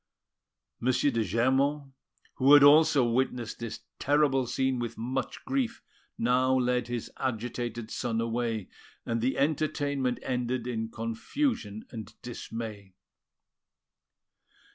M. 0.81 0.87
de 0.87 1.23
Germont, 1.23 1.91
who 2.37 2.55
had 2.55 2.63
also 2.63 3.07
witnessed 3.07 3.59
this 3.59 3.81
terrible 3.99 4.47
scene 4.47 4.79
with 4.79 4.97
much 4.97 5.45
grief, 5.45 5.83
now 6.17 6.55
led 6.57 6.87
his 6.87 7.11
agitated 7.19 7.91
son 7.91 8.19
away; 8.19 8.67
and 9.05 9.21
the 9.21 9.37
entertainment 9.37 10.17
ended 10.23 10.65
in 10.65 10.89
confusion 10.89 11.85
and 11.91 12.19
dismay. 12.23 12.95